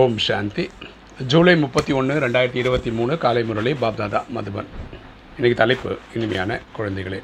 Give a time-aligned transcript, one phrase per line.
[0.00, 0.70] ஓம் சாந்தி.
[1.26, 4.68] ஜூலை முப்பத்தி ஒன்று ரெண்டாயிரத்தி இருபத்தி மூணு காலை முரளி பாப்தாதா மதுபன்.
[5.36, 7.18] இன்றைக்கு தலைப்பு இனிமையான குழந்தைகளே.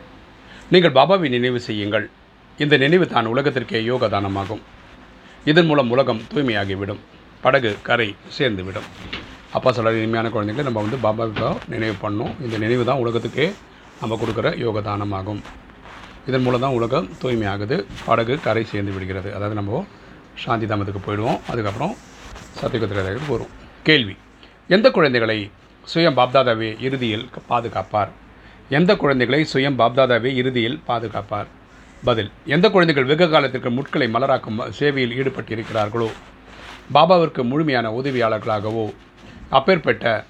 [0.70, 2.10] நீங்கள் பாபாவை நினைவு செய்யுங்கள்.
[2.58, 4.60] இந்த நினைவு தான் உலகத்திற்கே யோகதானமாகும்.
[5.44, 6.98] இதன் மூலம் உலகம் தூய்மையாகிவிடும்.
[7.40, 8.88] படகு கரை சேர்ந்துவிடும்.
[9.52, 12.34] அப்பா சொல்கிற இனிமையான குழந்தைகளை நம்ம வந்து பாபாவை நினைவு பண்ணோம்.
[12.40, 13.52] இந்த நினைவு தான் உலகத்துக்கே
[14.00, 15.40] நம்ம கொடுக்குற யோகதானமாகும்.
[16.26, 17.84] இதன் மூலம் தான் உலகம் தூய்மையாகுது.
[18.04, 19.34] படகு கரை சேர்ந்து விடுகிறது.
[19.34, 19.86] அதாவது நம்ம
[20.44, 21.40] சாந்தி தாமத்துக்கு போயிடுவோம்.
[21.48, 21.96] அதுக்கப்புறம்
[22.60, 23.52] சத்தியகுத்திரத்துக்கு வரும்
[23.82, 24.16] கேள்வி.
[24.68, 25.50] எந்த குழந்தைகளை
[25.94, 28.08] சுயம் பாப்தாதாவே இறுதியில் பாதுகாப்பார்?
[28.68, 31.46] எந்த குழந்தைகளை சுயம் பாப்தாதாவே இறுதியில் பாதுகாப்பார்?
[32.04, 32.30] பதில்.
[32.46, 36.08] எந்த குழந்தைகள் வெகு காலத்திற்கு முட்களை மலராக்கும் சேவையில் ஈடுபட்டிருக்கிறார்களோ?
[36.94, 38.94] பாபாவிற்கு முழுமையான உதவியாளர்களாகவோ?
[39.48, 40.24] அப்பேற்பட்ட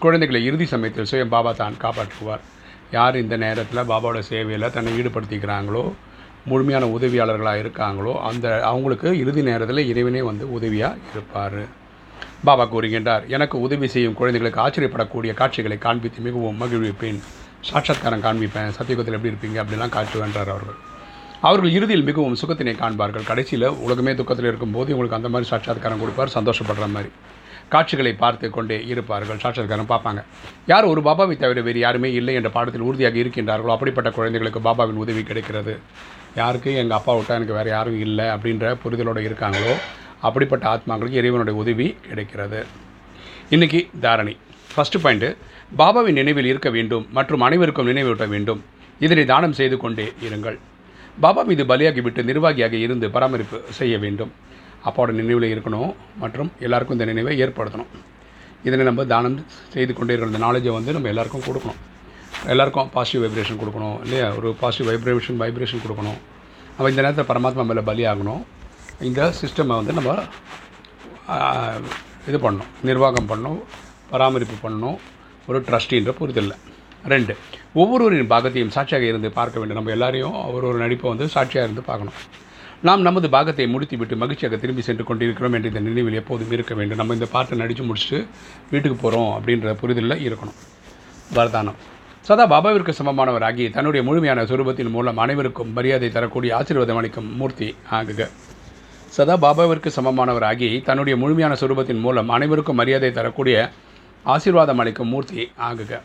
[0.00, 2.44] குழந்தைகளை இறுதி சமயத்தில் சுயம் பாபா தான் காப்பாற்றுவார்.
[2.92, 5.92] யார் இந்த நேரத்தில் பாபாவோட சேவையில் தன்னை ஈடுபடுத்திக்கிறாங்களோ?
[6.46, 11.78] முழுமையான உதவியாளர்களாக இருக்காங்களோ அந்த அவங்களுக்கு இறுதி நேரத்தில் இறைவனே வந்து உதவியாக இருப்பார்.
[12.44, 17.20] பாபா கூறுகின்றார் எனக்கு உதவி செய்யும் குழந்தைகளுக்கு ஆச்சரியப்படக்கூடிய காட்சிகளை காண்பித்து மிகவும் மகிழ்விப்பேன்.
[17.72, 18.70] சாட்சாத்காரம் காண்பிப்பேன்.
[18.78, 19.58] சத்தியகுதத்தில் எப்படி இருப்பீங்க?
[19.62, 20.78] அப்படிலாம் காட்டுவேன்றார் அவர்கள்.
[21.40, 23.24] அவர்கள் இறுதியில் மிகவும் சுகத்தினை காண்பார்கள்.
[23.24, 27.10] கடைசியில் உலகமே துக்கத்தில் இருக்கும்போது உங்களுக்கு அந்த மாதிரி சாட்சாத்காரம் கொடுப்பார் சந்தோஷப்படுற மாதிரி.
[27.72, 29.40] காட்சிகளை பார்த்து கொண்டே இருப்பார்கள்.
[29.42, 30.20] சாட்சாத்காரம் பார்ப்பாங்க.
[30.72, 35.22] யார் ஒரு பாபாவை தவிர வேறு யாருமே இல்லை என்ற பாடத்தில் உறுதியாக இருக்கின்றார்களோ அப்படிப்பட்ட குழந்தைகளுக்கு பாபாவின் உதவி
[35.30, 35.74] கிடைக்கிறது.
[36.40, 36.70] யாருக்கு?
[36.82, 39.74] எங்கள் அப்பா விட்டால் எனக்கு வேறு யாரும் இல்லை அப்படின்ற புரிதலோடு இருக்காங்களோ
[40.28, 42.60] அப்படிப்பட்ட ஆத்மாக்களுக்கு இறைவனுடைய உதவி கிடைக்கிறது.
[43.54, 44.34] இன்றைக்கி தாரணி.
[44.72, 45.30] ஃபஸ்ட்டு பாயிண்ட்டு
[45.78, 48.60] பாபாவின் நினைவில் இருக்க வேண்டும் மற்றும் அனைவருக்கும் நினைவூட்ட வேண்டும்.
[49.06, 50.58] இதனை தானம் செய்து கொண்டே இருங்கள்.
[51.24, 54.32] பாபா மீது பலியாகிவிட்டு நிர்வாகியாக இருந்து பராமரிப்பு செய்ய வேண்டும்.
[54.86, 55.90] அப்பாவோட நினைவில் இருக்கணும்
[56.22, 57.90] மற்றும் எல்லாருக்கும் இந்த நினைவை ஏற்படுத்தணும்.
[58.68, 59.36] இதனை நம்ம தானம்
[59.74, 61.80] செய்து கொண்டே இருக்கிற இந்த நாலேஜை வந்து நம்ம எல்லாருக்கும் கொடுக்கணும்.
[62.52, 64.26] எல்லாருக்கும் பாசிட்டிவ் வைப்ரேஷன் கொடுக்கணும் இல்லையா?
[64.38, 66.18] ஒரு பாசிட்டிவ் வைப்ரேஷன் வைப்ரேஷன் கொடுக்கணும்.
[66.76, 68.42] நம்ம இந்த நேரத்தில் பரமாத்மா மேலே பலியாகணும்
[69.08, 70.10] இந்த சிஸ்டமை வந்து நம்ம
[72.30, 73.60] இது பண்ணணும் நிர்வாகம் பண்ணணும்
[74.12, 74.98] பராமரிப்பு பண்ணணும்.
[75.48, 76.54] ஒரு ட்ரஸ்டின்ற புரிதல்ல
[77.12, 77.32] ரெண்டு
[77.80, 79.78] ஒவ்வொருவரின் பாகத்தையும் சாட்சியாக இருந்து பார்க்க வேண்டும்.
[79.78, 82.16] நம்ம எல்லாரையும் ஒரு ஒரு நடிப்பை வந்து சாட்சியாக இருந்து பார்க்கணும்.
[82.82, 86.96] நாம் நமது பாகத்தை முடித்துவிட்டு மகிழ்ச்சியாக திரும்பி சென்று கொண்டிருக்கிறோம் என்ற இந்த நினைவில் எப்போதும் இருக்க வேண்டும்.
[86.96, 88.26] நம்ம இந்த பாட்டை நடித்து முடிச்சுட்டு
[88.70, 90.58] வீட்டுக்கு போகிறோம் அப்படின்ற புரிதலில் இருக்கணும்.
[91.34, 91.78] வரதானம்.
[92.20, 98.28] சதா பாபாவிற்கு சமமானவராகி தன்னுடைய முழுமையான சுரூபத்தின் மூலம் அனைவருக்கும் மரியாதை தரக்கூடிய ஆசீர்வாதம் அளிக்கும் மூர்த்தி ஆகுக.
[99.16, 103.70] சதா பாபாவிற்கு சமமானவராகி தன்னுடைய முழுமையான சுரூபத்தின் மூலம் அனைவருக்கும் மரியாதை தரக்கூடிய
[104.24, 106.00] ஆசீர்வாதம் அளிக்கும் மூர்த்தி ஆகுக.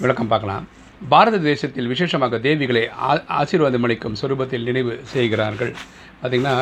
[0.00, 0.66] விளக்கம் பார்க்கலாம்.
[1.00, 5.72] பாரத தேசத்தில் விசேஷமாக தேவிகளை ஆ- ஆசீர்வாதம் அளிக்கும் சொரூபத்தில் நினைவு செய்கிறார்கள்.
[6.22, 6.54] பார்த்திங்கன்னா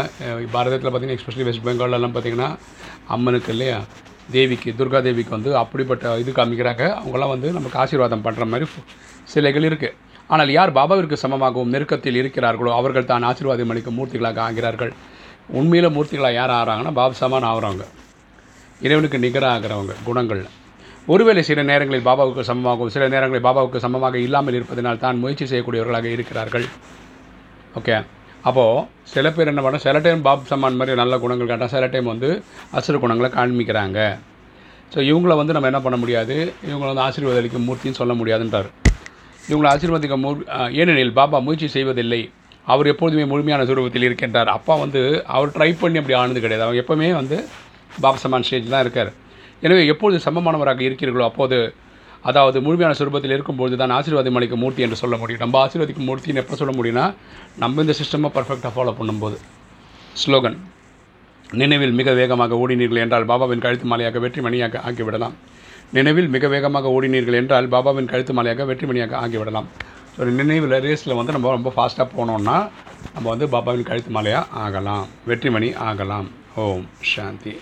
[0.52, 2.56] பாரதத்தில் பார்த்திங்கன்னா எஸ்பெஷலி வெஸ்ட் பெங்காலெல்லாம் பார்த்திங்கன்னா
[3.08, 3.80] அம்மனுக்கு இல்லையா
[4.30, 7.00] தேவிக்கு துர்கா தேவிக்கு வந்து அப்படிப்பட்ட இது காமிக்கிறாங்க.
[7.00, 8.70] அவங்களாம் வந்து நமக்கு ஆசீர்வாதம் பண்ணுற மாதிரி
[9.24, 9.94] சிலைகள் இருக்குது
[10.26, 14.92] ஆனால் யார் பாபாவிற்கு சமமாகவும் நெருக்கத்தில் இருக்கிறார்களோ அவர்கள் தான் ஆசீர்வாதம் அளிக்கும் மூர்த்திகளாக ஆகிறார்கள்.
[15.48, 17.84] உண்மையில் மூர்த்திகளாக யார் ஆகிறாங்கன்னா பாபு சமான் ஆகிறவங்க.
[18.80, 20.42] இறைவனுக்கு நிகராகிறவங்க குணங்கள்
[21.10, 26.66] ஒருவேளை சில நேரங்களில் பாபாவுக்கு சமமாகவும் சில நேரங்களில் பாபாவுக்கு சமமாக இல்லாமல் இருப்பதனால் தான் முயற்சி செய்யக்கூடியவர்களாக இருக்கிறார்கள்.
[27.78, 27.94] ஓகே
[28.48, 32.10] அப்போது சில பேர் என்ன பண்ண சில டைம் பாப் சமான் மாதிரி நல்ல குணங்கள் காட்டால் சில டைம்
[32.12, 32.28] வந்து
[32.78, 33.98] அசுர குணங்களை காண்பிக்கிறாங்க.
[34.92, 36.36] ஸோ இவங்கள வந்து நம்ம என்ன பண்ண முடியாது?
[36.68, 38.68] இவங்களை வந்து ஆசீர்வாத அளிக்கும் மூர்த்தின்னு சொல்ல முடியாதுன்றார்.
[39.50, 40.30] இவங்களை ஆசீர்வதிக்க மூ
[40.82, 42.20] ஏனெனில் பாபா முயற்சி செய்வதில்லை.
[42.72, 44.50] அவர் எப்பொழுதுமே முழுமையான சுரூபத்தில் இருக்கின்றார்.
[44.56, 45.00] அப்பா வந்து
[45.36, 46.66] அவர் ட்ரை பண்ணி அப்படி ஆனது கிடையாது.
[46.66, 47.38] அவர் எப்போவுமே வந்து
[48.04, 49.12] பாப் சமான் ஸ்டேஜ் தான் இருக்கார்.
[49.66, 51.58] எனவே எப்பொழுது சமமானவராக இருக்கிறீர்களோ அப்போது
[52.28, 55.42] அதாவது முழுமையான சுரூபத்தில் இருக்கும்போது தான் ஆசீர்வாதம் அளிக்கும் மூர்த்தி என்று சொல்ல முடியும்.
[55.44, 57.06] நம்ம ஆசீர்வதிக்கும் மூர்த்தின்னு எப்போ சொல்ல முடியும்னா
[57.62, 59.38] நம்ம இந்த சிஸ்டமை பர்ஃபெக்டாக ஃபாலோ பண்ணும்போது.
[60.22, 60.58] ஸ்லோகன்
[61.60, 65.34] நினைவில் மிக வேகமாக ஓடினீர்கள் என்றால் பாபாவின் கழுத்து மாலையாக வெற்றி மணியாக ஆக்கிவிடலாம்.
[65.96, 69.68] நினைவில் மிக வேகமாக ஓடினீர்கள் என்றால் பாபாவின் கழுத்து மாலையாக வெற்றி மணியாக ஆக்கிவிடலாம்.
[70.14, 72.56] ஸோ நினைவில் ரேஸில் வந்து நம்ம ரொம்ப ஃபாஸ்ட்டாக போனோம்னா
[73.14, 75.04] நம்ம வந்து பாபாவின் கழுத்து மாலையாக ஆகலாம்.
[75.30, 76.28] வெற்றிமணி ஆகலாம்.
[76.64, 77.54] ஓம் சாந்தி.